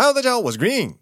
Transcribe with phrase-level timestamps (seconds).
[0.00, 0.94] Hello，大家好，我是 Green，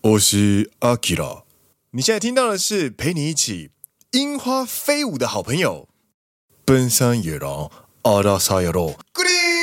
[0.00, 1.42] 我是 Akira。
[1.90, 3.72] 你现在听到的是陪你一起
[4.12, 5.88] 樱花飞舞的好朋友——
[6.64, 7.68] 奔山野狼
[8.02, 8.96] 阿拉萨亚罗。
[9.12, 9.57] Green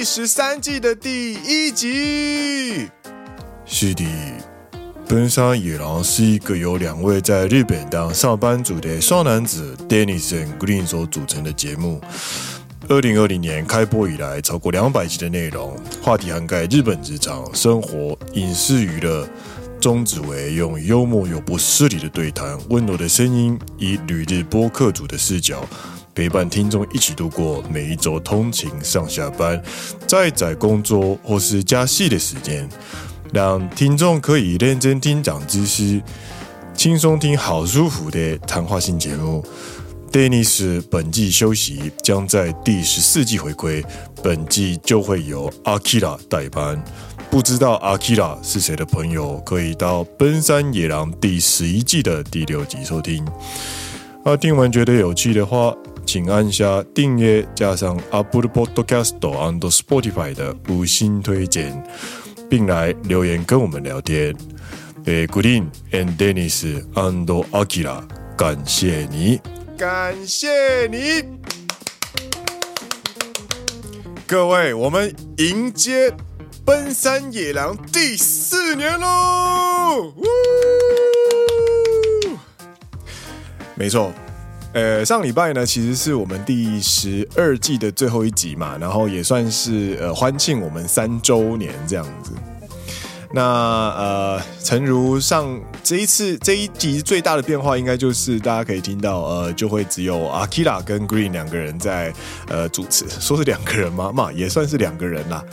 [0.00, 2.88] 第十三季的第一集，
[3.66, 4.02] 是的，
[5.06, 12.00] 奔山野狼是一个由两位在日本当上班族的双男子 Dennis 和 Green 所组成的节目。
[12.88, 19.28] 二零二零年开播以来，超过两百集的内容，话题涵盖日本职场、生活、影视、娱乐，
[19.82, 25.62] 宗旨为用幽默又不失礼的对谈、温柔的声音，以旅日播客组的视角。
[26.20, 29.58] 陪伴听众一起度过每一周通勤上下班、
[30.06, 32.68] 在宅工作或是加戏的时间，
[33.32, 35.98] 让听众可以认真听长知识、
[36.74, 39.42] 轻松听好舒服的谈话性节目。
[40.12, 43.82] Dennis 本季休息，将在第十四季回归，
[44.22, 46.84] 本季就会由 Akira 代班。
[47.30, 53.26] 不知道 Akira 是谁的朋友，可以到《奔山野狼》第十一季的第六集收听。
[54.22, 55.74] 啊，听完觉得有趣的话，
[56.06, 61.82] 请按下订阅，加上 Apple Podcast and Spotify 的五星推荐，
[62.48, 64.34] 并来留言跟我们聊天。
[65.04, 68.02] 诶，Green and Dennis and Akira，
[68.36, 69.40] 感谢你，
[69.78, 71.24] 感谢你，
[74.26, 76.12] 各位，我们迎接
[76.64, 80.12] 奔山野狼第四年喽！
[83.74, 84.12] 没错。
[84.72, 92.30] 呃，上礼拜呢，其实是我们第十二季的最后一集嘛，然后也算是呃欢庆我们三周年这样子。
[93.32, 102.12] 那呃，诚如上这一次这一集最大的变化，应该就是大家可以听到，呃，就会只有 Akira 跟 Green 两个人在
[102.48, 104.12] 呃主持，说是两个人吗？
[104.12, 105.44] 嘛，也算是两个人啦。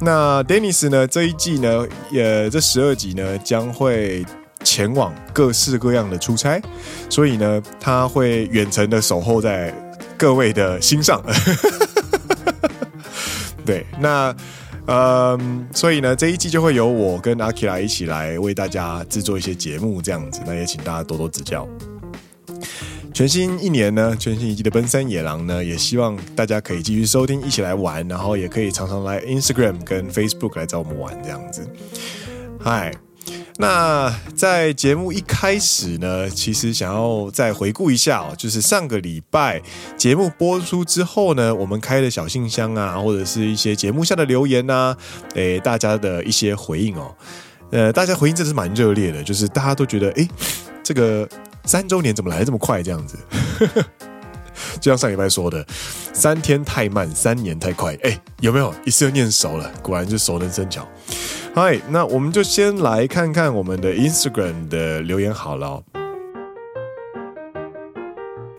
[0.00, 4.24] 那 Dennis 呢，这一季呢，呃，这十二集呢，将会。
[4.64, 6.60] 前往各式各样的出差，
[7.08, 9.72] 所以呢，他会远程的守候在
[10.16, 11.22] 各位的心上。
[13.64, 14.34] 对，那
[14.86, 15.38] 呃，
[15.72, 21.66] 所以呢，这一季就会由我跟阿 k i 一起来为大家制作一些节目，这样子，那也请大家多多指教。
[23.12, 31.66] 全新一年呢，全新一季的奔山野狼呢，也希望大家可以继续收听，一起来玩，然后也可以常常来 Instagram 跟 Facebook 来找我们玩，这样子。
[32.60, 32.92] 嗨。
[33.56, 39.62] 那在节目一开始呢，其实想要再回顾一下哦，就是上个礼拜
[39.96, 44.96] 节目播出之后呢，我们开的小信箱啊，或者是一些节目下的留言啊，
[45.34, 47.14] 诶，大家的一些回应哦，
[47.70, 50.28] 呃，大家回应真的是蛮热烈的，就是大家都觉得，诶，
[50.82, 51.28] 这个
[51.64, 53.16] 三周年怎么来的这么快这样子？
[54.80, 55.64] 就像上礼拜说的，
[56.12, 59.70] 三天太慢，三年太快，诶，有没有一次就念熟了？
[59.82, 60.86] 果然就熟能生巧。
[61.54, 65.82] 嗨，那我们就先来看看我们的 Instagram 的留言好了。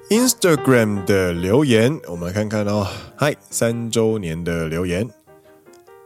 [0.09, 2.87] Instagram 的留言，我们来看看哦。
[3.17, 5.09] 嗨，三周年的留言。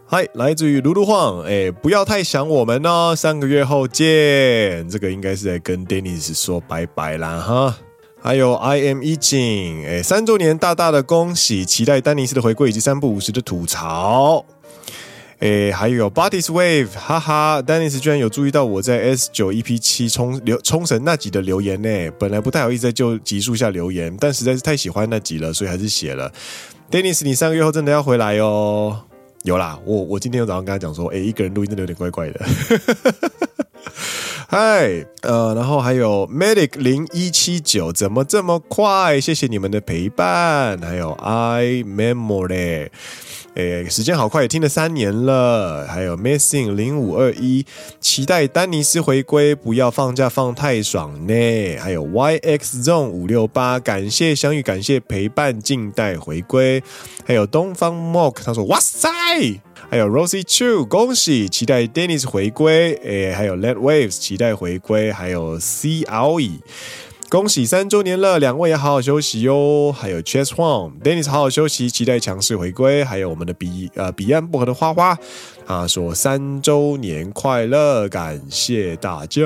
[0.08, 4.90] 嗨，来自于卢卢晃，哎，不要太想我们哦，三个月后见。
[4.90, 7.78] 这个应该是在跟 Dennis 说拜拜啦哈。
[8.22, 14.46] 还有 I am 一景，哎，三周年大大的恭喜，期待丹尼斯的回归以及三不五时的吐槽。
[15.40, 22.12] 诶，还有 Bodies Wave，哈哈丹尼斯居然有注意到我在 S 九 EP 七冲留冲绳那集的留言呢。
[22.19, 26.29] 本来不太好意思在旧集数下留言，但实在是太喜欢那集了，所以还是写了。
[26.90, 29.00] 丹尼斯你三个月后真的要回来哦？
[29.44, 32.46] 有啦，我我今天早上跟他讲说，诶，一个人录音真的有点怪怪的。
[34.52, 39.22] 嗨，呃，然后还有 Medic 零一七九，怎么这么快？
[39.22, 42.90] 谢谢你们的陪伴，还有 I Memory。
[43.53, 45.85] 诶，时间好快，也听了三年了。
[45.88, 47.64] 还有 Missing 零五二一，
[48.00, 51.78] 期待丹尼斯回归，不要放假放太爽呢。
[51.79, 56.82] 还有 YX Zone 五六八，感谢相遇，感谢陪伴，静待回归。
[57.23, 59.12] 还有东方 Mock，他说哇塞。
[59.91, 62.94] 还有 Rosie Chu，恭喜，期待 Dennis 回归。
[63.03, 65.12] 诶，还有 Let Waves，期待回归。
[65.12, 66.59] 还有 C Aoi。
[67.28, 69.91] 恭喜三周年了，两位也好好休息哟。
[69.91, 73.03] 还有 Chess Huang，Dennis 好好休息，期待强势回归。
[73.03, 75.18] 还有我们的彼呃彼岸薄荷的花花，
[75.66, 79.42] 啊说三周年快乐，感谢大家。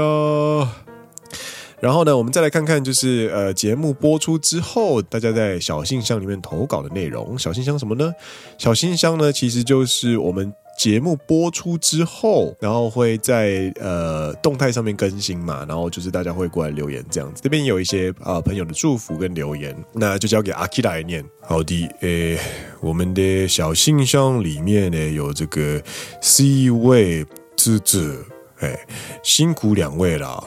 [1.84, 7.38] 然后呢，我们再来看看，就是呃，节目播出之后，大家在小信箱里面投稿的内容。
[7.38, 8.10] 小信箱什么呢？
[8.58, 17.42] 小信箱呢，其实就是我们节目播出之后，然后会在呃动态上面更新嘛，然后就是大家会过来留言这样子。
[17.44, 21.22] 这边有一些啊、朋友的祝福跟留言，那就交给阿 K 来念。
[21.42, 22.40] 好的，诶，
[22.80, 25.84] 我们的小信箱里面呢有这个
[26.22, 27.26] C 位
[27.58, 28.26] 之子，
[28.62, 28.80] 诶，
[29.22, 30.42] 辛苦两位啦。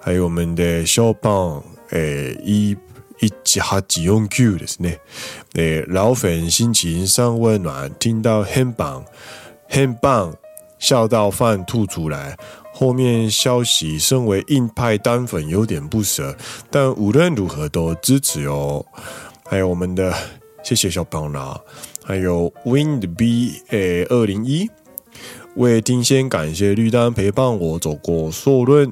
[0.00, 2.74] 还有我们的小胖，诶，一
[3.20, 4.90] 一七八用 Q 的是呢，
[5.54, 9.04] 诶，老粉心情上温暖，听到很棒，
[9.68, 10.34] 很棒，
[10.78, 12.38] 笑到饭吐出来。
[12.72, 16.34] 后面消息，身为硬派单粉有点不舍，
[16.70, 18.82] 但无论如何都支持哦。
[19.44, 20.14] 还有我们的
[20.62, 21.60] 谢谢小胖啦，
[22.02, 24.70] 还有 Wind B 诶二零一，
[25.56, 28.90] 为听先感谢绿单陪伴我走过硕论。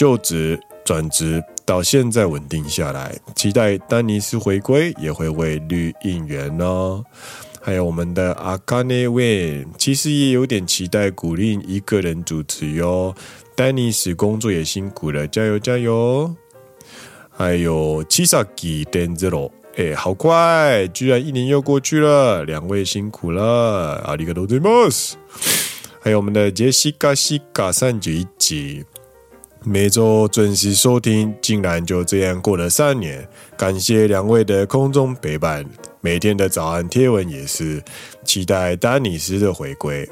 [0.00, 7.04] 就职转职到现在稳定下来，期待丹尼斯回归也会为绿应援哦。
[7.60, 13.14] 还有我们的阿卡内维，其实也有点期待古令一个人主持哟。
[13.54, 16.34] 丹尼斯工作也辛苦了，加油加油！
[17.28, 25.18] 还有七萨基登兹罗，哎，好快，居然一年又过去了，两位辛苦了，阿里嘎多对莫斯。
[26.00, 28.82] 还有我们的杰西卡西卡三九一集。
[29.62, 33.28] 每周准时收听，竟然就这样过了三年。
[33.58, 35.66] 感谢两位的空中陪伴，
[36.00, 37.82] 每天的早安贴文也是
[38.24, 40.08] 期待丹尼斯的回归。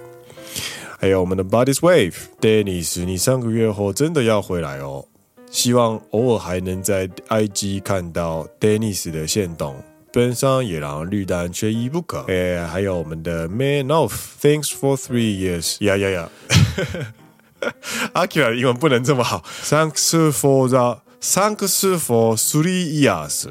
[0.98, 5.06] 还有我们的 Body's Wave，丹尼斯，你三个月后真的要回来哦。
[5.50, 9.74] 希望偶尔还能在 IG 看到丹尼斯的限动。
[10.12, 12.20] 奔上野狼绿单缺一不可。
[12.28, 15.82] 哎，还有我们的 Man of，Thanks for three years。
[15.82, 16.30] 呀呀呀！
[18.12, 19.42] 阿 Q 的英文不能这么好。
[19.64, 23.48] Thanks for the Thanks for three years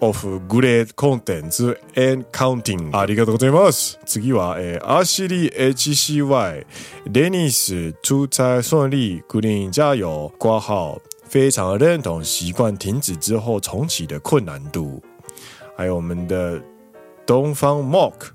[0.00, 2.94] of great content and counting。
[2.94, 3.98] ありがとうございます。
[4.04, 6.66] 次は、えー、アシリ HCY
[7.06, 11.00] デニス出差顺利，Green 加油，挂号。
[11.26, 15.02] 非常认同习惯停止之后重启的困难度。
[15.74, 16.62] 还有我们的
[17.24, 18.32] 东方 Mock，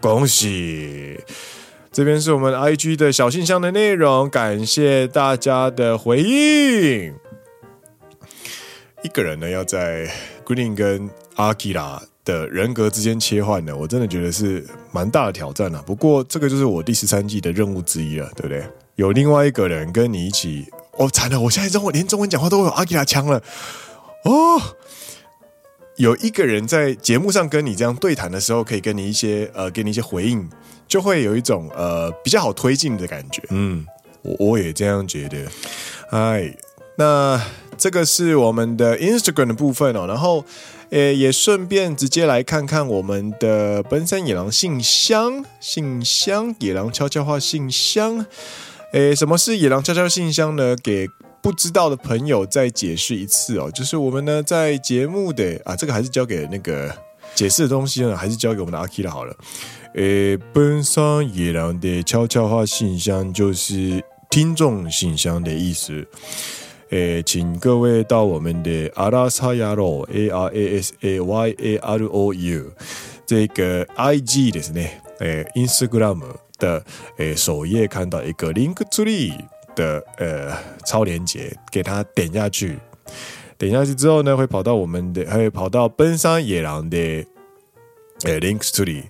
[0.00, 1.20] 恭喜。
[1.94, 7.14] 这边是我们 IG 的小信箱的内容，感谢大家的回应。
[9.04, 10.10] 一个人呢，要在
[10.44, 15.80] Green 跟 Akira 的人格之间切换呢，我真的觉得是蛮大的挑战啊。
[15.86, 18.64] 不过这个就是我第十三季的任务之一了，对不对？
[18.96, 20.66] 有另外一个人跟你一起，
[20.98, 23.40] 哦，惨了，我现在中文连中文讲话都有 Akira 腔了，
[24.24, 24.60] 哦。
[25.96, 30.48] 有一个人在节目上跟你这样对谈的时候，可以跟你一些呃，给你一些回应。
[30.86, 33.86] 就会有一种呃比较好推进的感觉，嗯，
[34.20, 35.46] 我我也这样觉得。
[36.10, 36.54] 哎，
[36.98, 37.42] 那
[37.78, 40.44] 这个是我们的 Instagram 的部分哦，然后
[40.90, 48.26] 呃也顺便直接来看看我们的奔山野狼信箱，信箱野狼悄悄话信箱。
[48.92, 50.76] 诶，什么是野狼悄悄信箱呢？
[50.76, 51.08] 给
[51.43, 56.93] 不知道的朋友再解释一次哦，就是我们呢在节目的啊，这个还是交给那个
[57.33, 59.35] 解释的东西呢，还是交给我们的阿 K 了好了。
[59.95, 66.05] 诶，奔山野狼的悄悄话信箱就是听众信箱的意思。
[66.89, 72.71] 诶，请各位到我们的阿拉萨亚罗 A R A S A Y A R O U
[73.25, 74.89] 这个 I G ですね，
[75.19, 76.21] 诶，Instagram
[76.57, 76.83] 的
[77.17, 79.33] 诶首页看到一个 Link Tree
[79.74, 82.78] 的呃超连接，给它点下去。
[83.56, 86.98] 点下去之后呢，会跑到我们的，会跑到奔山野狼的
[88.24, 89.04] 诶 Link Tree。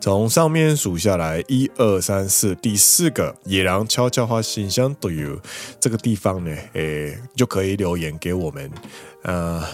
[0.00, 5.40] 从上面数下来，一二三四，第四个野狼悄悄话信箱都有
[5.80, 8.70] 这个地方呢，诶，就可以留言给我们。
[9.22, 9.64] 呃，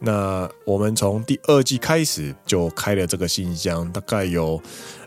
[0.00, 4.60] 那我们从第二季开始就开了这个信箱，大概有，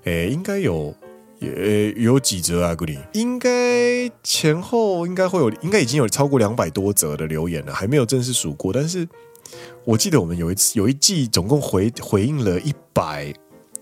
[0.05, 0.95] 诶，应该有，
[1.43, 9.07] 也有几折啊，古里，应该前后应该会有，应该已经有超过两百多折的留言了，还没有正式数过，但是
[9.83, 13.33] 我记得我们有一次有一季总共回回应了一百。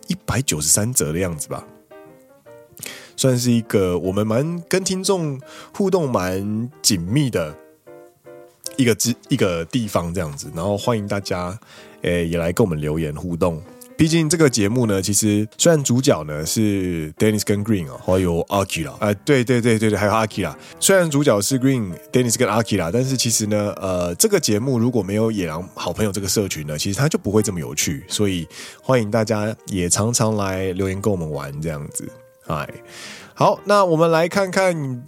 [0.08, 1.66] 一百九十三折的样子吧，
[3.16, 5.40] 算是一个我们蛮跟听众
[5.74, 7.56] 互动蛮紧密的
[8.76, 11.58] 一个之一个地方这样子，然后欢迎大家
[12.02, 13.64] 诶也来跟我们留言互动。
[14.02, 20.56] 毕竟这个节目呢，其实虽然主角呢是 Dennis 跟 Green 哦，还有 Akira，哎，对对对对对，还有 Akira。
[20.80, 28.04] 虽然主角是 Green、Dennis 跟 Akira，但是其实呢，呃，这个节目如果没有野狼好朋友这个社群呢，其实它就不会这么有趣。
[28.08, 28.48] 所以
[28.82, 32.12] 欢迎大家也常常来留言跟我们玩这样子。
[32.48, 32.68] 哎，
[33.36, 35.04] 好，那我们来看看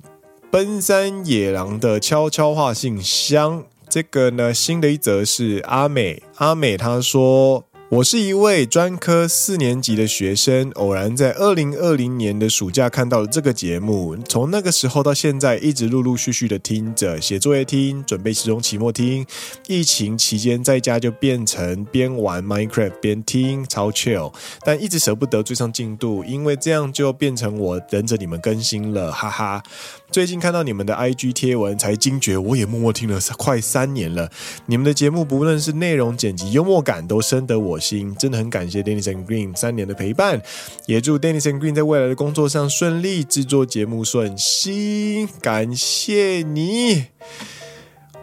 [0.51, 3.63] 奔山野狼的悄悄话信箱。
[3.89, 7.65] 这个呢，新的一则是阿美，阿美她说。
[7.93, 19.23] 我是一位专科四年级的学生，偶然在二零二零年的暑假看到了这个节目，从那个时候到现在，一直陆陆续续的听着，写作业听，准备期中、期末听。
[19.67, 24.33] 疫情期间在家就变成边玩 Minecraft 边听，超 chill，
[24.65, 29.61] 但一直舍不得追上进度，因为这样就变成我等着你们更新了，哈哈。
[30.09, 34.31] 最近看到你们的 IG 贴文，才惊觉我也默默听了快三年了。
[34.65, 38.15] 你们的节目不论是内容、剪辑、幽默感，都深得我心。
[38.15, 40.41] 真的很感谢 Dennis and Green 三年的陪伴，
[40.85, 45.27] 也祝 Dennis and Green 在未来的工作上顺利，制作节目顺心。
[45.41, 47.07] 感谢你！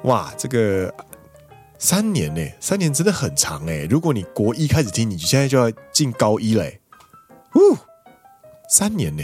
[0.04, 0.94] 哇，这个
[1.78, 3.86] 三年呢，三年真的很长哎。
[3.90, 6.80] 如果你国一开始听，你现在就要进高一嘞。
[7.54, 7.76] 呜，
[8.68, 9.22] 三年呢。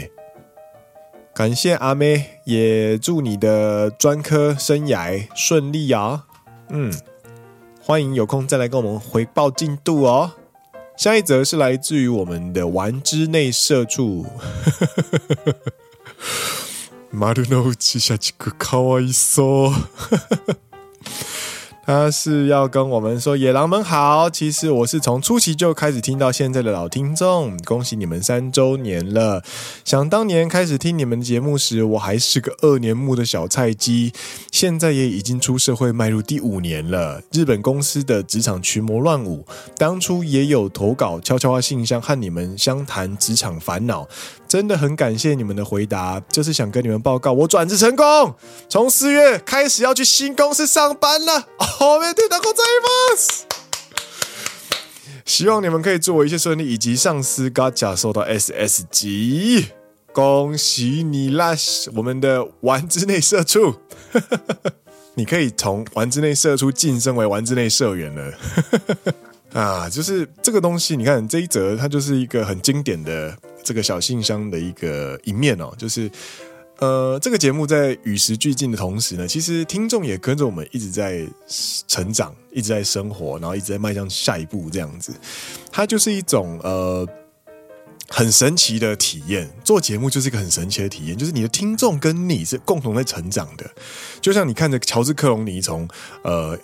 [1.33, 6.25] 感谢阿妹，也祝你的专科生涯顺利啊！
[6.69, 6.91] 嗯，
[7.86, 10.32] 欢迎有空再来跟我们回报进度哦。
[10.96, 14.26] 下一则是来自于我们的丸之内社畜，
[17.12, 19.72] 丸の内社畜かわいそう。
[21.87, 29.41] 他是要跟我们说：“野狼们好，其实我是从初期就开始听到现在的老听众，恭喜你们三周年了。
[29.85, 34.11] 想当年开始听你们节目时，我还是个二年目的小菜鸡，
[34.51, 37.21] 现在也已经出社会，迈入第五年了。
[37.31, 39.45] 日本公司的职场群魔乱舞，
[39.77, 44.05] 当初也有投稿悄悄话信箱和你们相谈职场烦恼。”
[44.47, 48.35] 真的很感谢你们的回答，就是想跟你们报告，我转职成功，
[48.69, 51.47] 从四月开始要去新公司上班了。
[51.57, 52.87] 后面听到过这一幕，
[55.25, 59.67] 希望你们可以祝我一切顺利，以及上司 Gacha 收到 SS 级，
[60.13, 61.53] 恭喜你啦！
[61.95, 63.75] 我们的丸之内社畜，
[65.15, 68.33] 你可以从丸之内社畜晋升为丸之内社员了。
[69.59, 73.35] 啊，就是这个东西，你看这一则，它就是一个很经典的。
[73.63, 76.09] 这个小信箱的一个一面哦，就是
[76.77, 81.27] 呃，这个节目在与时俱进的同时呢，其实听众也跟着我们一直在
[81.85, 85.11] 成长，一直在生活，然后一直在迈向下一步，这样子。
[85.69, 87.05] 它就是一种呃
[88.07, 89.49] 很神奇的体验。
[89.65, 93.69] 做节目就是一个很神奇的体验，就是你的听众跟你是共同在成长的。
[94.21, 95.85] 就像你看着乔治克隆尼从
[96.23, 96.57] 呃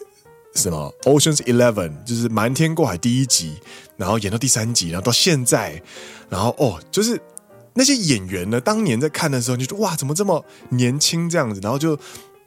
[0.55, 3.55] 什么 Ocean's Eleven，就是瞒天过海第一集，
[3.97, 5.81] 然后演到第三集，然后到现在。
[6.29, 7.19] 然后哦，就是
[7.73, 11.59] 那些演员呢，当年在看的时候，你就说哇，怎么这么年轻这样子？
[11.61, 11.97] 然后就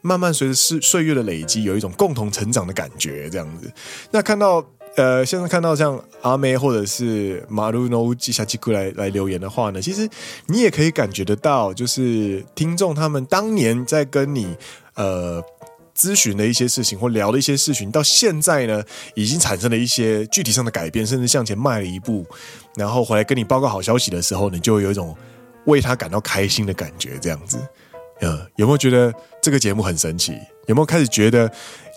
[0.03, 3.73] 慢慢随着岁岁月的累积，有一种共同成长的感觉这样子。
[4.11, 4.65] 那看到
[4.97, 10.09] 呃，现在看到像阿妹或者是马路诺基下吉库来来留言的话呢，其实
[10.47, 14.57] 你也可以感觉得到，就是听众他们当年在跟你
[14.95, 15.43] 呃。
[15.97, 18.83] 咨询的一些事情或聊的一些事情，到现在呢，
[19.15, 22.25] 已经产生了一些具体上的改变，甚至向前迈了一步，
[22.76, 25.17] 然后回来跟你报告好消息的时候，你就会有一种
[25.65, 27.19] 为他感到开心的感觉。
[27.21, 27.59] 这样子，
[28.21, 30.38] 嗯，有没有觉得这个节目很神奇？
[30.67, 31.50] 有没有开始觉得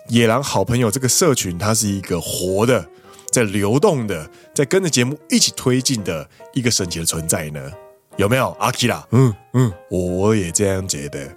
[0.08, 2.88] 野狼好朋友这个社群，它是一个活的、
[3.30, 7.70] 在流动的、在跟着节目一起推进的一个神奇的存在呢？
[8.16, 8.50] 有没有？
[8.58, 11.36] 阿基拉，嗯嗯，我也这样觉得，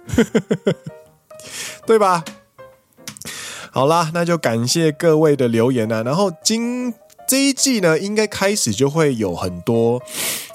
[1.86, 2.22] 对吧？
[3.74, 6.00] 好啦，那就感谢各位的留言啊。
[6.04, 6.94] 然后今
[7.26, 10.00] 这一季呢，应该开始就会有很多，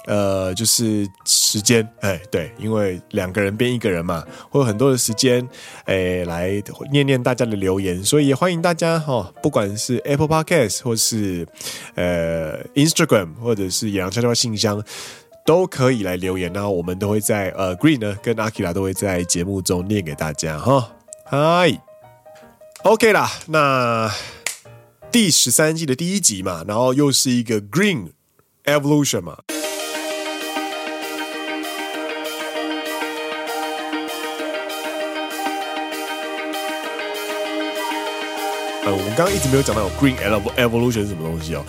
[0.06, 5.46] 呃，就是时间，哎，对，因为两个人变一个人嘛，会有很多的时间，
[5.84, 8.02] 哎，来念念大家的留言。
[8.02, 11.46] 所以也欢迎大家哈、哦，不管是 Apple Podcast 或是
[11.96, 14.82] 呃 Instagram 或者是野狼悄悄信箱，
[15.46, 16.54] 都可以来留言。
[16.54, 20.90] 然后我们都会在呃 Green 呢跟 Akira 都会在节目中念给大家哈。
[21.26, 21.89] 嗨。
[22.84, 24.10] OK 啦，那
[25.12, 28.12] 第十三季的第一集嘛，然后又是一个 Green
[28.64, 29.38] Evolution 嘛。
[38.86, 40.16] 呃，我们刚刚一直没有讲到 Green
[40.56, 41.66] Evolution 是什么东西哦。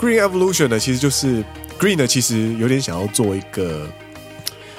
[0.00, 1.44] Green Evolution 呢，其实就是
[1.78, 3.86] Green 呢，其实有点想要做一个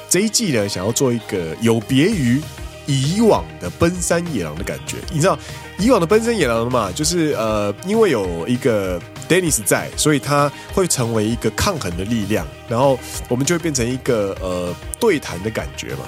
[0.10, 2.42] 这一季呢，想要做一个有别于
[2.86, 5.38] 以往的奔山野狼的感觉，你知道。
[5.78, 16.06] 以往的奔山野狼嘛，就是呃，因为有一个 Dennis 在，所以他会成为一个抗衡的力量，然后我们就会变成一个呃对谈的感觉嘛。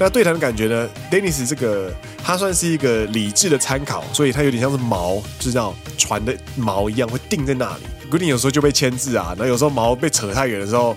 [0.00, 7.84] 那对谈的感觉呢，Dennis 这个他算是一个理智的参考，所以他有点像是锚，就是这样船的锚一样会定在那里。
[8.10, 10.96] Green 有时候就被牵制啊，然后有时候锚被扯太远的时候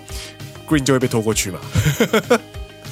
[0.67, 1.59] ，Green 就会被拖过去嘛。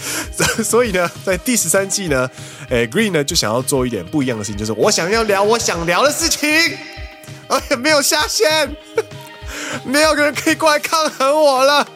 [0.63, 2.29] 所以呢，在第十三季呢，
[2.69, 6.49] 诶，Green 呢就想要做一点不一样的事情，就是我想要聊我想聊的事情，
[7.47, 8.75] 而且没有下线，
[9.83, 11.87] 没有人可以过来抗衡我了。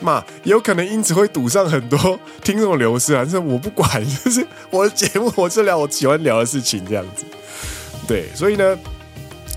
[0.00, 3.88] 嘛，有可能因此会堵上很多听众流失啊，但是我不管，
[4.24, 7.24] 就是我的节目，我是聊我喜欢聊的事情这样子。
[8.06, 8.78] 对，所以呢。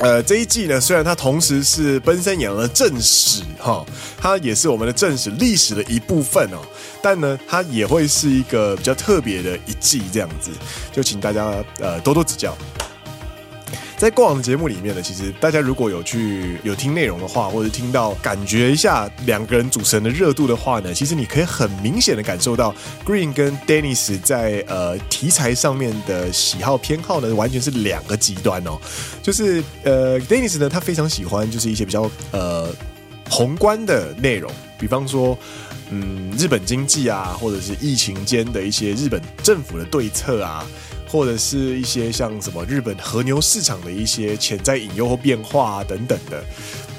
[0.01, 3.85] 呃，这一季呢，虽然它同时是奔三野郎的正史哈，
[4.17, 6.57] 它也是我们的正史历史的一部分哦，
[7.03, 10.49] 但呢，它也会是一个比较特别的一季这样子，
[10.91, 12.57] 就请大家呃多多指教。
[14.01, 22.73] 在过往的节目里面呢，其实大家如果有去有听内容的话，或者听到感觉一下两个人主持人的热度的话呢，其实你可以很明显的感受到
[23.05, 28.75] Green 跟 Dennis 在呃题材上面的喜好偏好呢，完全是两个极端哦。
[29.21, 32.73] 就是呃 Dennis 呢，他非常喜欢就是一些比较呃
[33.29, 35.37] 宏观的内容，比方说
[35.91, 40.65] 嗯日本经济啊，或者是疫情间的一些日本政府的对策啊。
[41.11, 46.41] 或者是一些像什么日本和牛市场的一些潜在隐忧或变化啊等等的，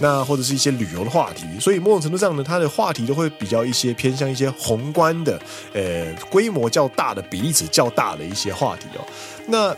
[0.01, 5.41] 那或者是一些旅游的话题，所以某种程度上呢，它的话题都会比较一些偏向一些宏观的，
[5.73, 9.07] 呃，规模较大的、比例尺较大的一些话题哦。
[9.49, 9.75] 那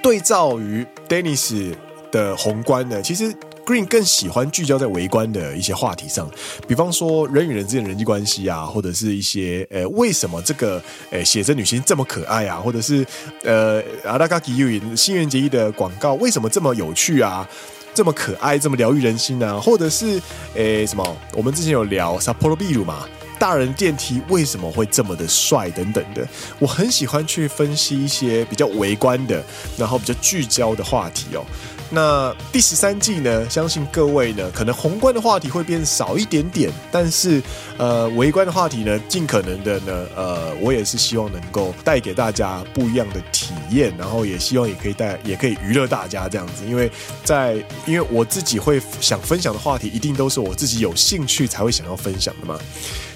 [0.00, 1.74] 对照于 Dennis
[2.12, 3.34] 的宏观呢，其实。
[3.70, 6.28] Green 更喜欢聚焦在围观的一些话题上，
[6.66, 13.06] 比方说人与人之间的人际关系啊，或者是一些呃为什么这个呃写真女星这么可爱啊，或者是
[13.44, 17.48] 呃阿拉嘎吉尤因新垣结衣的广告为什么这么有趣啊，
[17.94, 20.20] 这么可爱，这么疗愈人心啊，或者是
[20.56, 23.06] 呃什么我们之前有聊 Sapporo ビール嘛，
[23.38, 26.26] 大人电梯为什么会这么的帅等等的，
[26.58, 29.40] 我很喜欢去分析一些比较围观的，
[29.78, 31.46] 然后比较聚焦的话题哦。
[31.92, 37.42] 那第十三季呢，相信各位呢，可能宏观的话题会变少一点点，但是
[37.78, 46.88] 呃，微观的话题呢，尽可能的呢，呃，我也是希望能够带给大家不一样的体验，然后也希望也可以带，也可以娱乐大家这样子，因为
[47.24, 47.54] 在
[47.86, 52.56] 因为我自己会想分享的话题，一定都是我自己有兴趣才会想要分享的嘛，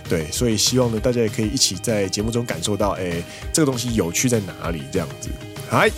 [0.08, 5.30] 对，所以希望呢，大家也可以一起在节目中感受到，哎，这个东西有趣在哪里这样子，
[5.70, 5.88] 嗨。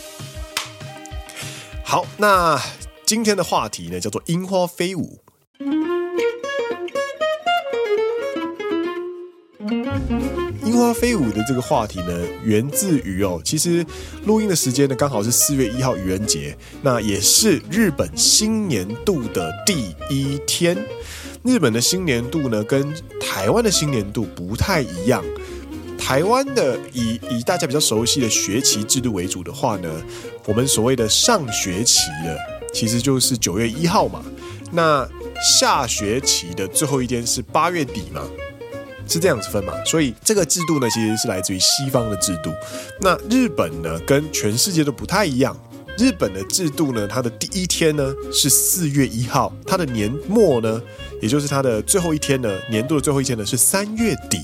[1.88, 2.60] 好，那
[3.06, 5.20] 今天的话题呢，叫做樱花飞舞。
[10.64, 13.86] 樱花飞舞的这个话题呢，源自于哦，其实
[14.24, 20.76] 录音的时间呢，刚好是四月一号愚人节，那也是日本新年度的第一天。
[21.44, 25.24] 日本的新年度呢，跟台湾的新年度不太一样。
[25.98, 29.90] 台湾的以以大家比较熟悉的学期制度为主的话呢，
[30.46, 32.38] 我们所谓的上学期的
[32.72, 34.22] 其实就是九月一号嘛，
[34.70, 35.08] 那
[35.58, 38.22] 下学期的最后一天是八月底嘛，
[39.08, 42.52] 是这样子分嘛，所以这个制度呢其实是来自于西方的制度。
[43.00, 45.56] 那日本呢跟全世界都不太一样，
[45.98, 50.80] 日本的制度呢，它的第一天呢是四月一号，它的年末呢，
[51.20, 54.40] 也就是它的最后一天呢，年度的最后一天呢是三月底。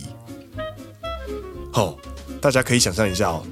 [1.72, 1.98] 好、哦，
[2.38, 3.42] 大家可以想象一下哦，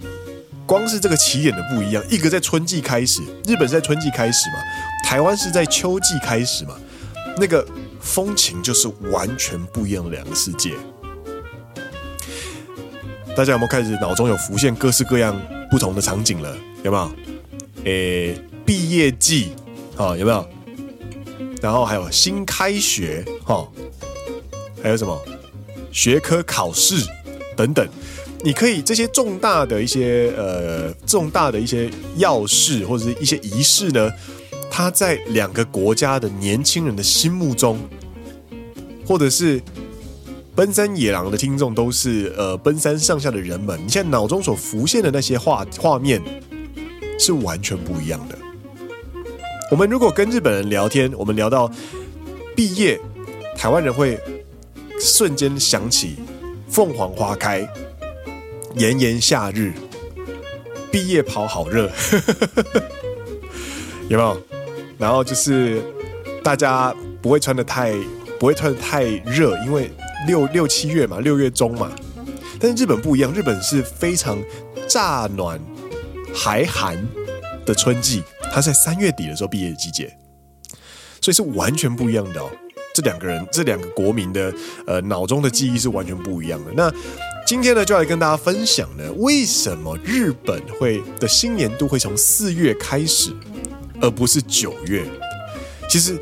[0.66, 4.56] 光是这个起点的不一样，一个在春季开始，日本是在春季开始嘛，
[5.04, 6.76] 台湾是在秋季开始嘛，
[7.38, 7.66] 那个
[7.98, 10.74] 风情就是完全不一样的两个世界。
[13.34, 16.54] 大家有没有开始脑中有浮现各式各样不同的场景了？
[16.82, 17.10] 有没有？
[17.84, 19.52] 诶，毕业季，
[19.96, 20.46] 哦，有没有？
[21.62, 23.72] 然后还有新开学，哈、哦，
[24.82, 25.18] 还有什么？
[25.90, 27.06] 学科考试
[27.56, 27.88] 等等。
[28.42, 34.10] 你可以这些重大的一些呃重大的一些要事或者是一些仪式呢，
[34.70, 37.78] 它在两个国家的年轻人的心目中，
[39.06, 39.60] 或者是
[40.54, 46.22] 奔山野狼的听众都是呃奔山上下的人们，你现在脑中所浮现的那些画画面
[47.18, 48.38] 是完全不一样的。
[49.70, 51.70] 我们如果跟日本人聊天，我们聊到
[52.56, 52.98] 毕业，
[53.54, 54.18] 台湾人会
[54.98, 56.16] 瞬间想起
[56.68, 57.68] 凤凰花开。
[58.76, 59.72] 炎炎夏日，
[60.92, 61.90] 毕业跑好热，
[64.08, 64.40] 有没有？
[64.96, 65.82] 然后就是
[66.42, 67.92] 大家不会穿得太
[68.38, 69.90] 不会穿的太热，因为
[70.26, 71.90] 六六七月嘛，六月中嘛。
[72.60, 74.38] 但是日本不一样，日本是非常
[74.86, 75.60] 乍暖
[76.34, 76.96] 还寒
[77.66, 80.16] 的春季，它在三月底的时候毕业的季节，
[81.20, 82.48] 所以是完全不一样的哦。
[82.94, 84.52] 这两个人，这两个国民的
[84.86, 86.70] 呃脑中的记忆是完全不一样的。
[86.76, 86.92] 那。
[87.50, 93.32] 今天呢，就来跟大家分享呢，为什么日本会的新年度会从四月开始，
[94.00, 95.02] 而不是九月？
[95.88, 96.16] 其实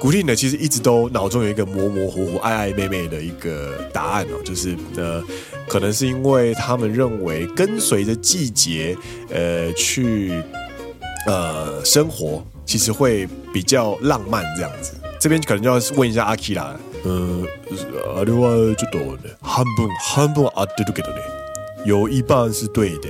[0.00, 5.22] 古力呢，其实一直都脑中有一个模模糊糊、暧暧昧昧的一个答案哦， 就是呃，
[5.68, 8.96] 可能是因为他们认为跟随着季节
[9.30, 10.42] 呃去
[11.28, 14.94] 呃生活，其实会比较浪漫这样子。
[15.20, 17.46] 这边可能就要问一下阿基拉，呃，
[18.16, 21.20] あれはちょっとね、半分半分合ってるけどね，
[21.84, 23.08] 有一半是对的，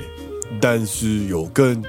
[0.60, 1.82] 但是有更。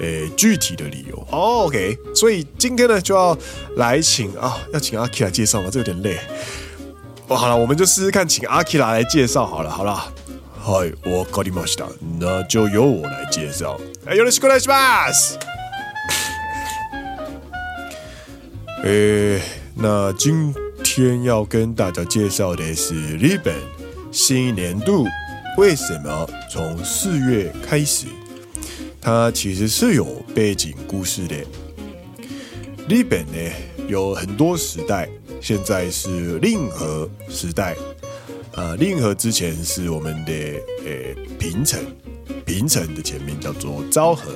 [0.00, 3.38] 诶，具体的理由哦、oh，OK，所以今天呢就要
[3.76, 5.68] 来请啊，要请阿基来介绍吗？
[5.70, 6.18] 这有点累。
[7.28, 10.12] 哦，好了，我们就试试看，请阿基来介绍好了，好了。
[10.60, 11.86] 嗨，我卡里马西达，
[12.18, 13.80] 那就由我来介绍。
[14.04, 15.38] 哎，よろしくお愿いします。
[18.82, 19.40] 诶，
[19.76, 20.52] 那今
[21.02, 23.52] 天要跟大家介绍的是日本
[24.12, 25.04] 新年度
[25.58, 28.06] 为什么从四月开始？
[29.00, 30.04] 它其实是有
[30.36, 31.34] 背景故事的。
[32.88, 33.52] 日本呢
[33.88, 35.08] 有很多时代，
[35.40, 37.74] 现在是令和时代
[38.54, 38.76] 啊。
[38.76, 41.84] 令和之前是我们的诶平成，
[42.46, 44.30] 平成的前面叫做昭和，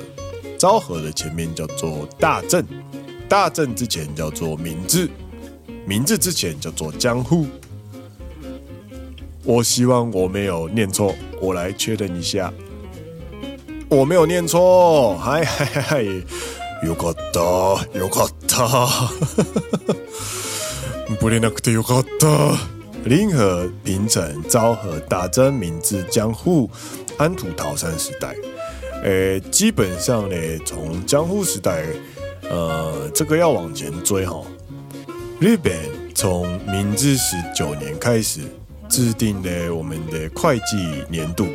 [0.57, 2.61] 昭和的前面叫做大正，
[3.29, 5.09] 大正之前叫做明治，
[5.88, 7.46] 明治之前叫做江户。
[9.44, 12.52] 我希望我没有念错，我来确认一下。
[13.88, 16.02] 我没有念错，嗨嗨嗨，
[16.82, 19.10] よかった，よかった，
[21.20, 22.56] 不念那个的よかった。
[23.04, 26.70] 令和、平成、昭和、大正、明治、江户、
[27.18, 28.34] 安土桃山时代，
[29.02, 31.84] 诶，基本上呢，从江户时代，
[32.48, 34.42] 呃，这个要往前追哈。
[35.39, 35.73] 日本
[36.13, 38.41] 从明治十九年开始
[38.89, 40.75] 制定了我们的会计
[41.09, 41.47] 年度，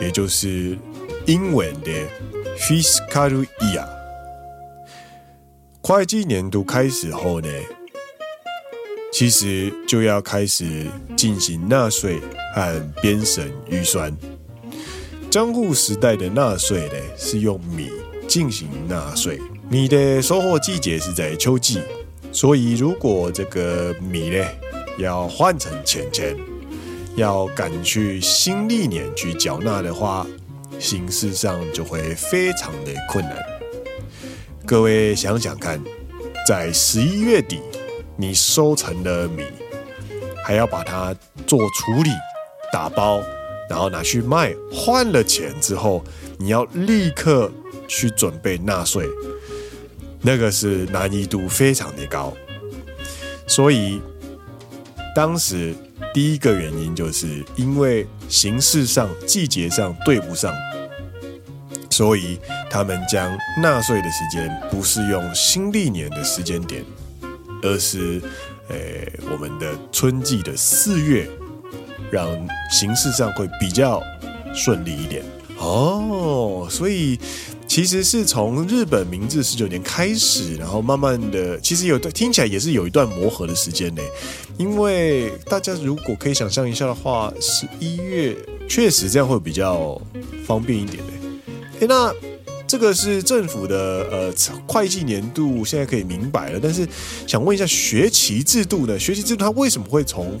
[0.00, 0.76] 也就是。
[1.26, 1.90] 英文的
[2.58, 3.86] fiscal year，
[5.82, 7.48] 会计年度开始后呢，
[9.12, 12.18] 其实就要开始进行纳税
[12.54, 14.16] 和编审预算。
[15.30, 17.90] 江户时代的纳税呢，是用米
[18.26, 21.80] 进行纳税，米的收获季节是在秋季，
[22.32, 24.44] 所以如果这个米呢
[24.98, 26.36] 要换成钱钱，
[27.16, 30.26] 要赶去新历年去缴纳的话。
[30.78, 33.36] 形式上就会非常的困难。
[34.64, 35.78] 各位想想看，
[36.48, 37.60] 在十一月底，
[38.16, 39.42] 你收成了米，
[40.42, 41.14] 还要把它
[41.46, 42.08] 做处理、
[42.72, 43.20] 打包，
[43.68, 46.02] 然后拿去卖，换了钱之后，
[46.38, 47.52] 你要立刻
[47.86, 49.04] 去准备纳税，
[50.22, 52.32] 那个是难易度非常的高。
[53.46, 54.00] 所以
[55.14, 55.74] 当时
[56.14, 60.54] 第一个原因就是因为形式上、季节上对不上。
[61.92, 62.38] 所以，
[62.70, 66.82] 他们将纳税的时间不是用新历年的时间点，
[67.62, 68.22] 而是，
[68.68, 71.28] 诶、我们的春季的四月，
[72.10, 72.26] 让
[72.70, 74.02] 形式上会比较
[74.54, 75.22] 顺利一点。
[75.58, 77.20] 哦，所以
[77.70, 84.02] 其实是从日本明治十九年开始，然后慢慢的，其实有听起来也是有一段磨合的时间呢。
[84.58, 88.36] 因为大家如果可以想象一下的话，十一月
[88.68, 90.02] 确实这样会比较
[90.44, 91.12] 方便一点呢。
[91.80, 92.12] 哎，那
[92.66, 94.34] 这个是政府的呃
[94.66, 96.58] 会计年度，现在可以明白了。
[96.60, 96.84] 但是
[97.24, 98.98] 想问一下学期制度呢？
[98.98, 100.36] 学期制度它为什么会从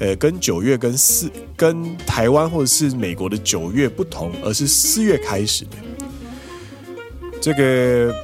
[0.00, 5.76] 呃跟九月跟四跟台湾或者是美国的九月不同，而是四月开始的？
[7.42, 8.14] 这个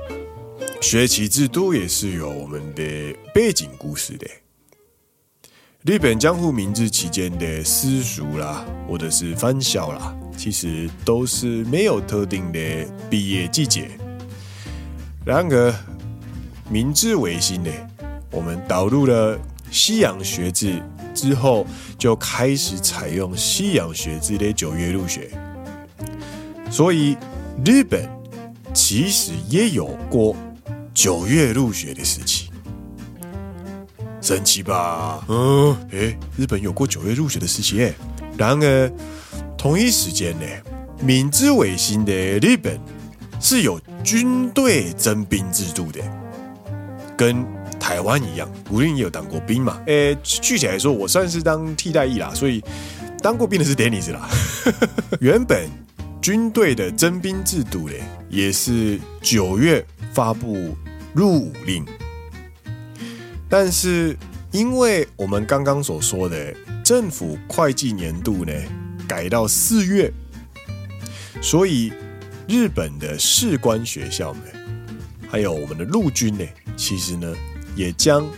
[0.81, 4.25] 学期制度也是有我们的背景故事的。
[5.83, 10.17] 日本江户明治期间的私塾啦，或者是藩校啦。
[10.37, 13.91] 其实都是没有特定的毕业季节。
[15.27, 15.75] 然而，
[16.71, 17.73] 明治维新呢，
[18.31, 19.37] 我们导入了
[19.69, 20.81] 西洋学制
[21.13, 21.67] 之后，
[21.99, 25.29] 就开始采用西洋学制的九月入学。
[26.71, 27.17] 所以，
[27.65, 28.09] 日本
[28.75, 30.37] 其实也有过
[30.95, 32.51] 九月入学的时期。
[34.21, 35.25] 神奇吧？
[35.29, 37.95] 嗯，诶，日本有过九月入学的时期诶。
[38.37, 38.93] 然而。
[39.61, 40.47] 同一时间呢，
[41.03, 42.79] 明治维新的日本
[43.41, 46.01] 是有军队征兵制度的，
[47.17, 47.45] 跟
[47.81, 49.83] 台湾一样，古令也有当过兵嘛。
[49.87, 52.63] 诶，具体来说，我算是当替代役啦，所以
[53.21, 54.29] 当过兵的是 Dennis 啦。
[55.19, 55.69] 原本
[56.21, 57.95] 军队的征兵制度呢，
[58.29, 60.77] 也是九月发布
[61.15, 61.85] 入伍令，
[63.49, 64.17] 但是
[64.51, 66.55] 因为我们刚刚所说的
[66.85, 68.53] 政府会计年度呢。
[69.09, 70.13] 改到四月，
[71.41, 71.91] 所以
[72.47, 74.43] 日本的士官学校们，
[75.31, 76.45] 还有我们的陆军呢，
[76.77, 77.35] 其实呢
[77.75, 78.29] 也将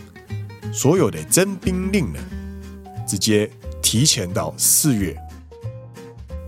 [0.71, 2.19] 所有的征兵令呢，
[3.05, 5.13] 直接提前到四月。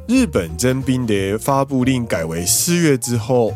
[0.05, 3.53] 日本征兵的发布令改为四月之后，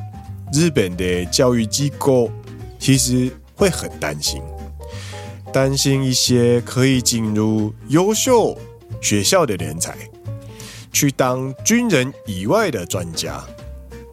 [0.54, 2.32] 日本的教育机构
[2.80, 4.42] 其实会很担心，
[5.52, 8.58] 担心一些可以进入优秀
[9.02, 9.94] 学校的人才，
[10.94, 13.44] 去当军人以外的专家，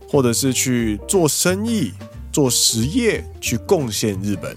[0.08, 1.92] 或者是去做生意、
[2.32, 4.56] 做实业，去贡献日本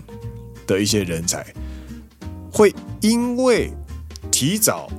[0.65, 1.45] 的一些人才，
[2.51, 3.71] 会因为
[4.31, 4.89] 提早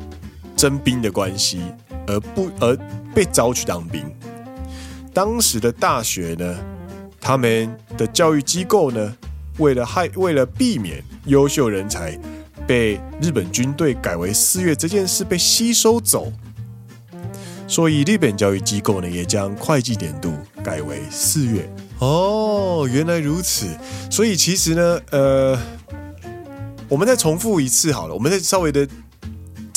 [0.57, 1.61] 征兵的关系。
[2.09, 2.77] 而不而
[3.15, 4.03] 被招去当兵。
[5.13, 6.57] 当时的大学呢，
[7.21, 9.17] 他们的教育机构呢，
[9.59, 12.19] 为了害为了避免优秀人才
[12.67, 16.33] 被日本军队改为四月这件事被吸收走，
[17.67, 21.69] 所以日本教育机构呢也将会计年度改为四月。
[21.99, 23.67] 哦，原来如此。
[24.11, 25.59] 所以其实呢，呃，
[26.89, 28.89] 我们再重复一次好了，我们再稍微的。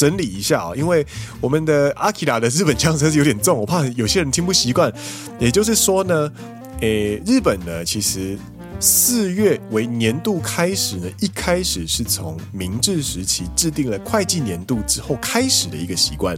[0.01, 1.05] 整理一下啊，因为
[1.39, 4.91] 我们的阿基拉的日本腔声是有点重，我怕有些人听不习惯。
[5.37, 6.31] 也就是说呢，
[6.79, 8.35] 诶，日本呢，其实
[8.79, 16.35] 四月为年度开始呢，一开始是从明治时期制定了会计年度之后开始的一个习惯。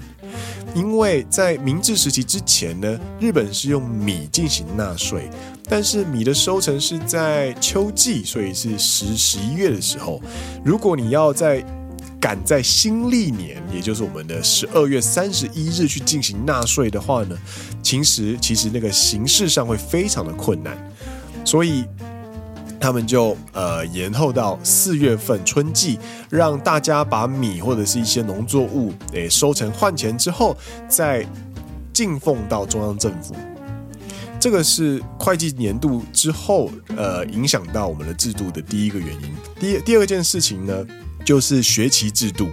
[0.75, 5.29] 因为在明治时期之前呢，日本是用米进行纳税，
[5.69, 10.21] 但是米的收成是在秋季，所以是十十一月的时候。
[10.65, 11.63] 如果你要在
[12.23, 17.37] 赶在新历年，也就是我们的十二月三十一日去进行纳税的话呢，
[17.81, 20.73] 其实其实那个形式上会非常的困难，
[21.43, 21.83] 所以
[22.79, 30.55] 他们就呃延后到四月份春季，让大家把米或者是一些农作物诶收成换钱之后，
[30.87, 31.27] 再
[31.91, 33.35] 进奉到中央政府。
[34.39, 39.33] 这个是会计年度之后呃影响到我们的制度的第一个原因。
[39.59, 40.85] 第第二件事情呢，
[41.25, 42.49] 就是学期制度，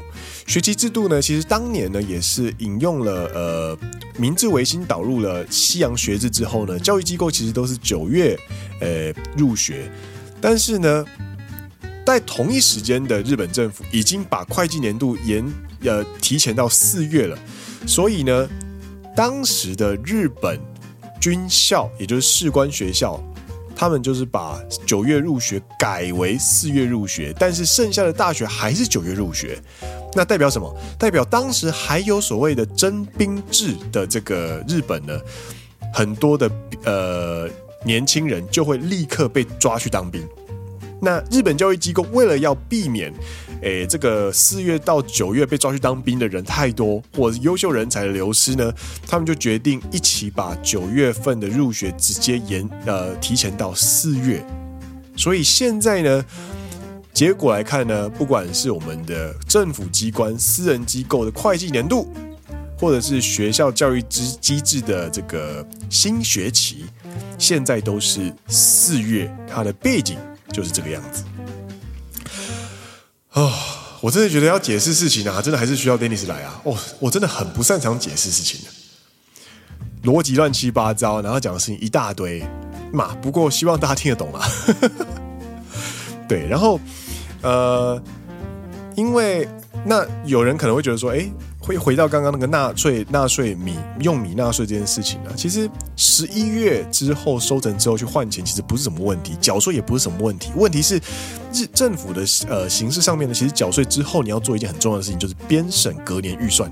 [0.47, 3.79] 学期制度呢，其实当年呢也是引用了呃
[4.17, 8.39] 明治维新导入了西洋学制之后呢，教育机构其实都是九月
[8.81, 9.91] 呃入学，
[10.41, 11.05] 但是呢，
[12.07, 15.45] 在同一时间的日本政府已经把会计年度延
[15.85, 17.39] 呃提前到四月了，
[17.87, 18.49] 所以呢，
[19.17, 20.61] 当时的日本
[21.21, 23.23] 军校也就是士官学校。
[23.81, 29.59] 他们就是把九月入学改为四月入学，但是剩下的大学还是九月入学。
[30.15, 30.71] 那代表什么？
[30.99, 35.19] 代表当时还有所谓的征兵制的这个日本呢，
[35.95, 36.51] 很多的
[36.85, 37.49] 呃
[37.83, 40.29] 年轻人就会立刻被抓去当兵。
[41.01, 43.11] 那日本教育机构为了要避免，
[43.63, 48.73] 诶，这个四月到九月被抓去当兵的人太多，或者是优秀人才的流失呢，
[49.07, 54.45] 他们就决定一起把九月份的入学直接延呃提前到四月。
[55.15, 56.25] 所以现在呢，
[57.13, 62.11] 结果来看呢，不管是我们的政府机关、私人机构的会计年度，
[62.79, 66.87] 或者是学校教育机机制的这个新学期，
[67.39, 70.17] 现在都是四月，它的背景。
[70.53, 71.23] 就是这个样子
[73.31, 73.53] 啊！
[74.01, 76.61] 我真的觉得要解释事情啊，真的还是需要 Dennis 来啊！
[76.65, 82.43] 哦，我真的很不擅长解释事情的，逻辑乱七八糟，然后讲的事情一大堆
[82.93, 83.15] 嘛。
[83.21, 84.49] 不过希望大家听得懂啊。
[86.27, 86.81] 对，然后
[87.43, 88.03] 呃，
[88.97, 89.47] 因为
[89.85, 91.31] 那有人可能会觉得说，哎。
[91.71, 95.31] 会回到刚刚那个纳税、纳税米用米纳税这件事情呢？
[95.37, 100.51] 其实十一月之后收成之后去换钱，其实不是什么问题，缴税也不是什么问题。
[100.57, 101.01] 问题是
[101.53, 106.69] 日政府的呃形式上面呢，其实缴税之后你要做一件很重要的事情，就是编审隔年预算。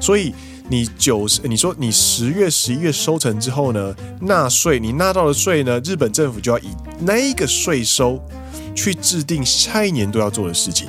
[0.00, 0.34] 所以
[0.68, 8.20] 你九十，你说你十月、十一月收成之后呢，纳税你纳到的税呢，日本政府就要以那个税收
[8.74, 10.88] 去制定下一年都要做的事情。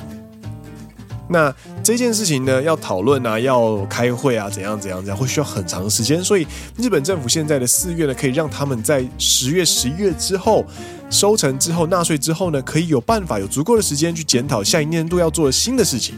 [1.28, 6.22] 那这件事情呢，要讨论啊，要开会啊，怎样怎样怎样，会需要很长时间。
[6.22, 10.64] 所以日本政府现在的四月呢，可以让他们在十月、十一月之后
[11.10, 16.14] 收成之后纳税之后呢，可以有办法有足够的时间去检讨下一年度要做的新的事情。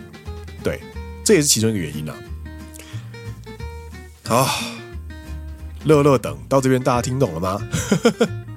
[0.62, 0.80] 对，
[1.24, 2.14] 这也是其中一个原因啊。
[4.24, 4.46] 好，
[5.84, 7.68] 乐乐等到这边大家听懂了吗？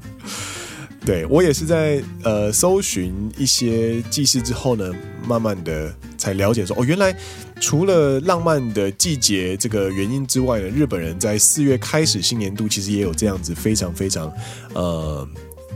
[1.06, 4.94] 对，我也是在呃搜寻一些记事之后呢，
[5.26, 7.16] 慢慢的才了解说哦，原来
[7.60, 14.32] 除了浪漫的季节这个原因之外呢，日本人在四月开始新年度其实也有这样子非常非常
[14.76, 15.28] 呃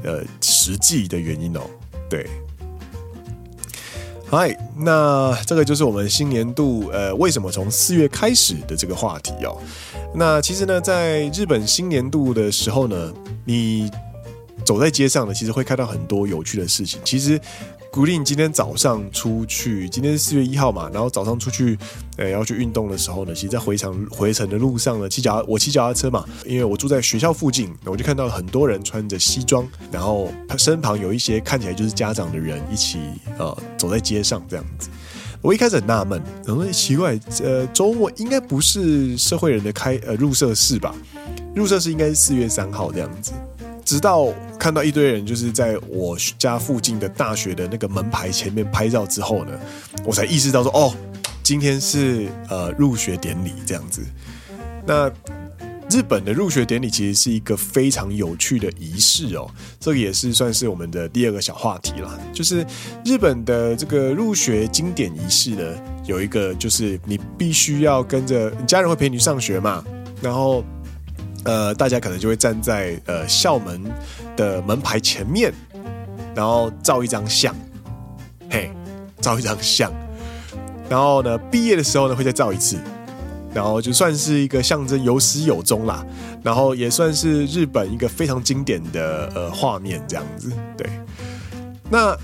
[0.03, 1.61] 呃实际的原因哦。
[2.07, 2.27] 对，
[4.29, 9.57] 嗨，那这个就是我们新年度呃为什么从四月开始的这个话题哦。
[10.13, 13.11] 那其实呢，在日本新年度的时候呢，
[13.45, 13.89] 你。
[14.63, 16.99] 走在街上呢，其实会看到很多有趣的事情。
[17.05, 17.39] 其实
[17.95, 21.79] Green 今天早上出去，今天是四月一号嘛，然后早上出去，
[22.17, 32.99] 呃，要去运动的时候呢，其实，在回程回程的路上呢，骑脚我骑脚踏车嘛，因为我住在学校附近，我就看到很多人穿着西装，然后身旁有一些看起来就是家长的人一起
[33.39, 34.89] 呃走在街上这样子。
[35.41, 40.93] 我一开始很纳闷，然后奇怪，呃，周末应该不是社会人的开呃入社式吧？
[41.55, 43.31] 入社式应该是四月三号这样子。
[43.85, 49.51] 直到看到一堆人就是在我家附近的大学的那个门牌前面拍照之后呢，
[50.03, 50.91] 我才意识到说，哦，
[51.43, 54.01] 今天是呃入学典礼这样子。
[54.87, 55.07] 那
[55.87, 59.47] 日本的入学典礼其实是一个非常有趣的仪式哦，
[59.79, 62.19] 这个也是算是我们的第二个小话题啦。
[62.33, 62.65] 就是
[63.05, 65.63] 日本的这个入学经典仪式呢，
[66.05, 69.85] 有一个就是你必须要跟着你家人会陪你上学嘛，
[70.23, 70.65] 然后。
[71.45, 73.81] 呃，大家可能就会站在呃校门
[74.35, 75.53] 的门牌前面，
[76.35, 77.55] 然后照一张相，
[78.49, 78.71] 嘿，
[79.21, 79.91] 照一张相，
[80.89, 82.77] 然后呢，毕业的时候呢会再照一次，
[83.53, 86.03] 然后就算是一个象征有始有终啦，
[86.41, 90.89] 然后也算是日本一个非常经典的呃画面这样子，对，
[91.91, 92.17] 那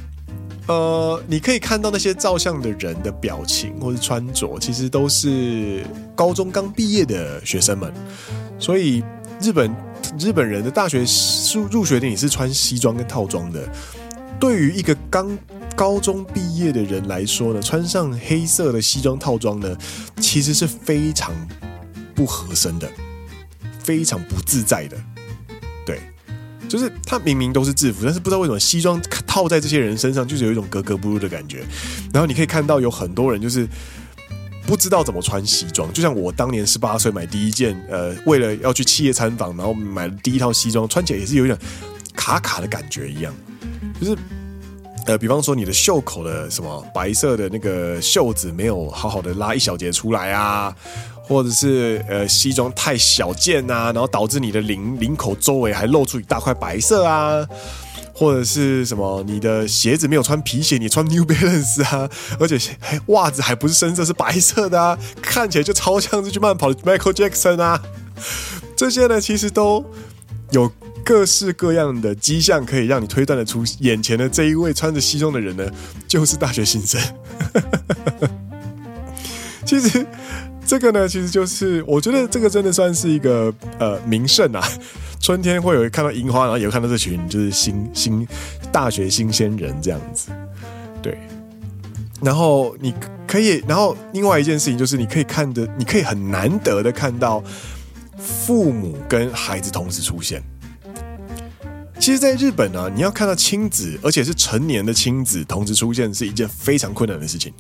[0.68, 7.94] 呃你可以看到那些照相的人的表情或是穿着，其实都是高中刚毕业的学生们。
[8.62, 9.04] 所以，
[9.42, 9.76] 日本
[10.20, 11.04] 日本人的大学
[11.54, 13.68] 入入学典礼是穿西装跟套装的。
[14.40, 15.36] 对于一个刚
[15.76, 19.76] 高中毕业的人来说呢，穿上黑色的西装套装呢，
[20.20, 21.34] 其实是非常
[22.14, 22.88] 不合身的，
[23.84, 24.98] 非常不自在的。
[25.84, 26.00] 对，
[26.70, 31.64] 就是他明明都是制服，但是不知道为什么西装套在这些人身上，就是有一种格格不入的感觉。
[32.14, 33.68] 然后你可以看到有很多人就是。
[34.72, 41.60] 不知道怎么穿西装，就像我当年十八岁买第一件，呃，为了要去企业参访，然后买了第一套西装，穿起来也是有点
[42.16, 43.34] 卡卡的感觉一样，
[44.00, 44.18] 就是，
[45.08, 50.74] 呃，比方说你的袖口的什么白色的那个袖子没有好好的拉一小节出来啊，
[51.22, 57.46] 或者是呃西装太小件啊，然后导致你的领领口周围还露出一大块白色啊。
[58.22, 62.08] 或者是什么，你的鞋子没有穿皮鞋，你穿 New Balance 啊，
[62.40, 62.56] 而且
[63.08, 67.82] 袜子还不是深色，是白色的啊，看起来就超像是去慢跑的 Michael Jackson 啊。
[68.76, 69.84] 这些呢，其实都
[70.52, 70.72] 有
[71.04, 75.68] 各式各样的迹象，可以让你推断得出，眼前的这一位穿着西装的人呢，
[76.08, 77.02] 就是大学新生。
[79.66, 80.06] 其实
[80.66, 84.62] 这个呢，其实就是我觉得这个真的算是一个呃名胜啊。
[85.20, 88.28] 春天会有看到樱花，然后也会看到这群就是新新
[88.72, 90.32] 大学新鲜人这样子，
[91.02, 91.16] 对。
[92.24, 92.94] 然后你
[93.28, 97.44] 可以，然后另外一件事情就是，你可以看的，你可以很难得的看到
[98.18, 100.42] 父母跟孩子同时出现。
[102.00, 107.54] 其实，在日本呢，你要看到亲子，而且是成年的亲子同时出现，是一件非常困难的事情。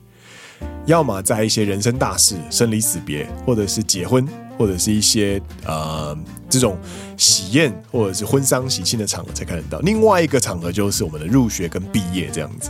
[0.85, 6.17] 要么在一些人生大事、生离死别，或者是结婚，或者是一些呃
[6.49, 6.77] 这种
[7.17, 9.79] 喜宴或者是婚丧喜庆的场合才看得到。
[9.79, 12.69] 另外一个场合就是我们的入学跟毕业这样子。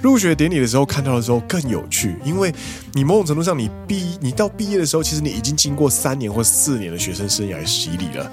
[0.00, 2.54] 入学典礼的时候看到的时候更有趣，因为
[2.92, 8.30] 你某种程度上你毕你到毕业的时候，其实你已经经过三年或四年的学生生涯洗礼了。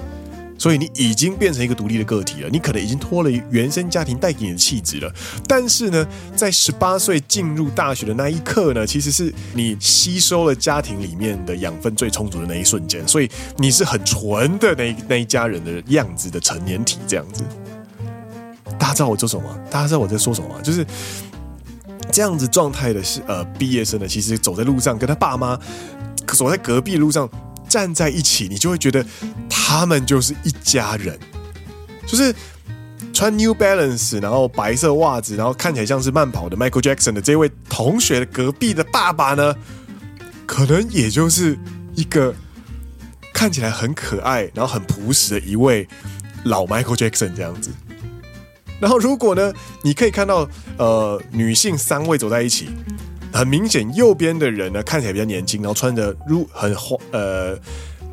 [0.58, 5.12] 所以你已经变成一个独立的个体了，你可能已经脱了原生家庭带给你的气质了。
[5.46, 13.06] 但是呢，在十八岁进入大学的那一刻呢，其实是你吸收了家庭里面的养分最充足的那一瞬间。
[13.06, 17.44] 所以你是很纯的那那一家人的样子的成年体这样子。
[18.78, 19.58] 大家知道我做什么？
[19.70, 20.60] 大家知道我在说什么？
[20.62, 20.84] 就是
[22.10, 25.58] 这样子状态的是呃毕业生呢，其实走在路上跟他爸妈
[26.26, 27.28] 走在隔壁的路上。
[27.68, 29.04] 站在一起，你就会觉得
[29.68, 31.18] 他们就是一家人。
[32.06, 32.32] 就是
[33.12, 39.56] 穿 New Balance，然后白色袜子，然后看起来像是慢跑的 Michael Jackson 的这位同学的隔壁的爸爸呢，
[40.46, 41.58] 可能也就是
[41.96, 42.32] 一个
[43.34, 45.88] 看起来很可爱，然后很朴实的一位
[46.44, 47.72] 老 Michael Jackson 这样子。
[48.78, 49.52] 然后如果呢，
[49.82, 50.48] 你可以看到
[50.78, 52.68] 呃女性三位走在一起。
[53.32, 56.74] 很明显，右边的人呢看起来比较年轻，然后穿着入很
[57.10, 57.58] 呃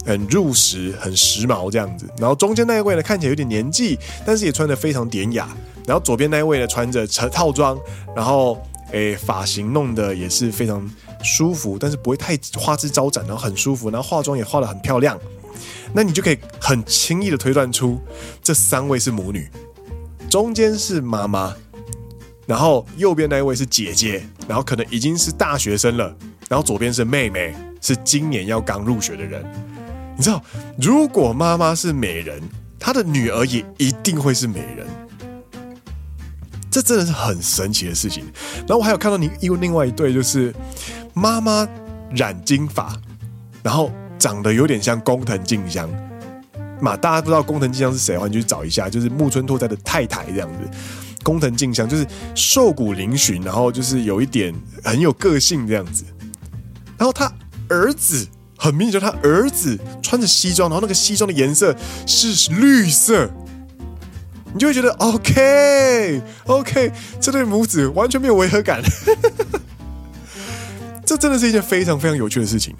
[0.05, 2.09] 很入时、很时髦这样子。
[2.17, 5.47] 然后中间那一位呢看起来有点年纪，但是也穿得非常典雅。
[5.85, 7.77] 然后左边那一位呢穿着成套装，
[8.15, 10.89] 然后诶发型弄得也是非常
[11.23, 15.19] 舒服，但是不会太花枝招展，然后很舒服，然后化妆也化得很漂亮。
[15.93, 17.99] 那你就可以很轻易的推断出
[18.41, 19.47] 这三位是母女，
[20.29, 21.53] 中间是妈妈。
[22.45, 26.13] 然后右边那一位是姐姐，然后可能已经是大学生了，
[26.49, 29.45] 然后左边是妹妹，是今年要刚入学的人。
[30.23, 30.41] 你知道，
[30.77, 32.41] 如果妈妈是美人，
[32.79, 34.87] 她的女儿也一定会是美人。
[36.71, 38.23] 这真的是很神奇的事情。
[38.59, 40.55] 然后我还有看到你有另外一对，就是
[41.13, 41.67] 妈妈
[42.15, 42.97] 染金发，
[43.61, 45.89] 然后长得有点像工藤静香
[46.79, 46.95] 嘛。
[46.95, 50.59] 大家不知道工藤静香是谁的话，你去找一下，就是木村拓哉的太太这样子。
[51.21, 54.55] 工藤静香就是瘦骨嶙峋，然后就是有一点
[54.85, 56.05] 很有个性这样子。
[56.97, 57.29] 然后他
[57.67, 58.25] 儿子
[58.63, 61.75] 很明显，他儿子穿着西装，然后那个西装的颜色
[62.07, 63.29] 是绿色。
[64.53, 68.81] 你就会觉得 OK OK，这对母子完全没有违和感，
[71.05, 72.73] 这真的是一件非常非常有趣的事情。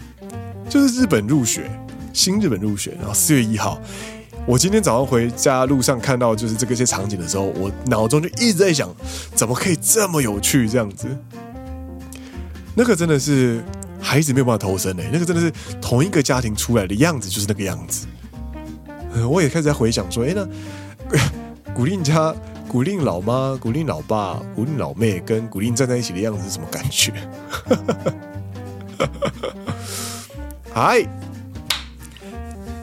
[0.69, 1.69] 就是日本入学，
[2.13, 3.77] 新日本入学，然后四月一号，
[4.45, 8.89] 我今天早上回家路上看到就是这个些场景的时候，我脑中就一直在想，
[9.36, 11.07] 怎么可以这么有趣这样子？
[12.73, 13.61] 那个真的是
[14.04, 15.51] 孩子没有办法投生哎，那个真的是
[15.82, 18.06] 同一个家庭出来的样子就是那个样子。
[19.28, 20.47] 我也开始在回想说，哎那。
[21.76, 22.36] 古令家、
[22.68, 27.12] 古令老妈、古令老爸、古令老妹跟古令站在一起的样子是什么感觉？
[30.72, 31.04] 嗨，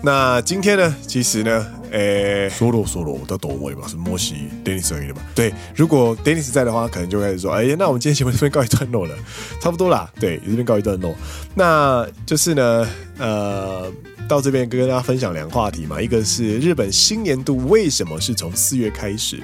[0.03, 0.97] 那今天呢？
[1.07, 5.22] 其实呢，诶、欸，说罗说罗，我到抖尾吧，是莫西 Dennis 声音的嘛？
[5.34, 9.14] 对，如果 Dennis 在的话，可能就开始说，哎、欸，那我们今天节目这边告一段落了，
[9.61, 10.11] 差不多啦。
[10.18, 11.14] 对，这边告一段落，
[11.55, 12.88] 那就是呢，
[13.18, 13.93] 呃。
[14.28, 19.43] 到这边跟大家分享两个话题嘛，一个是日本新年度为什么是从四月开始，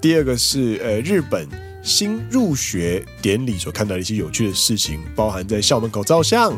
[0.00, 1.48] 第二个是呃日本
[1.82, 6.56] 新入学典礼所看到的一些有趣的事情，包含在校门口照相，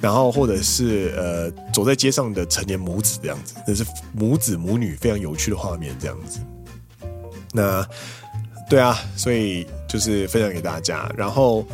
[0.00, 6.40] 然后或者是呃走在街上的成年母子这样子，那是母子母女非常有趣的画面这样子。
[7.52, 7.86] 那
[8.68, 11.64] 对啊，所以就是分享给大家，然后。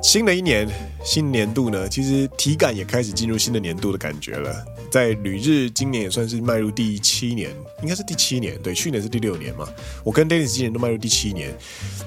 [0.00, 0.66] 新的一年，
[1.04, 4.64] 新年度呢，其实体感也开始进入新的年度的感觉了。
[4.90, 7.50] 在旅日，今年也算是迈入第七年，
[7.82, 8.58] 应该是第七年。
[8.62, 9.68] 对，去年是第六年嘛。
[10.04, 11.56] 我跟 Dennis 今年都迈入第七年，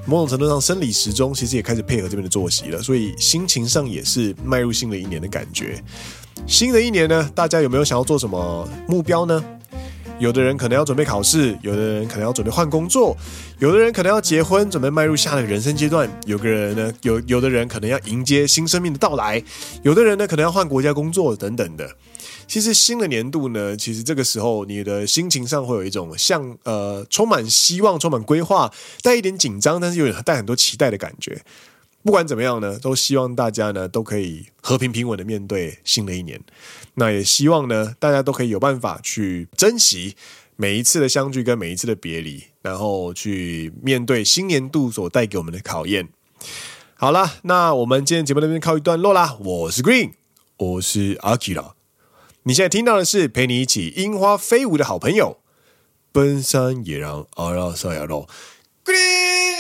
[0.06, 5.82] 某种程度上，生理时钟其实也开始配合这边的作息了，所以心情上也是迈入新的一年的感觉。
[6.48, 9.44] 新的一年呢，大家有没有想要做什么目标呢？
[10.20, 13.18] 有的人可能要准备考试，有的人可能要准备换工作，
[13.58, 16.08] 有的人可能要结婚，准备迈入下一个人生阶段。
[16.28, 19.44] 有个人呢，有有的人可能要迎接新生命的到来，
[19.82, 21.90] 有的人呢可能要换国家工作等等的。
[22.52, 28.70] 其实新的年度呢，其实这个时候你的心情上会有一种像呃充满希望、充满规划，
[29.02, 31.42] 带一点紧张，但是又带很多期待的感觉。
[32.04, 36.42] 不管怎么样呢，都希望大家呢都可以和平平稳的面对新的一年。
[36.96, 40.18] 那也希望呢，大家都可以有办法去珍惜
[40.58, 46.10] 每一次的相聚跟每一次的别离，然后去面对新年度所带给我们的考验。
[46.96, 49.38] 好了，那我们今天节目这边告一段落啦。
[49.40, 50.12] 我是 Green，
[50.58, 51.81] 我是 Akira。
[52.44, 55.38] 你现在听到的是陪你一起樱花飞舞的好朋友，
[56.12, 58.28] 奔山野狼阿拉萨亚罗。
[58.84, 59.54] Green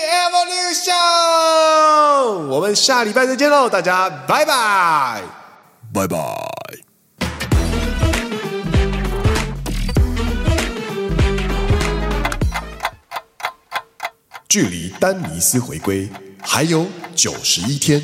[0.82, 5.22] Evolution，我们下礼拜再见喽，大家拜拜，
[5.94, 6.18] 拜拜。
[14.50, 16.10] 距离丹尼斯回归
[16.42, 18.02] 还有九十一天。